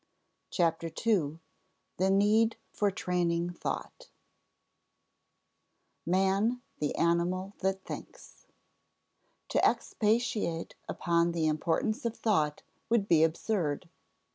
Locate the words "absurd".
13.23-13.89